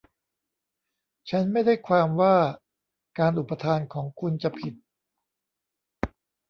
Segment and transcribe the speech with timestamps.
[1.29, 2.35] ฉันไม่ได้ความว่า
[3.19, 4.73] การอุปทานของคุณจะผิด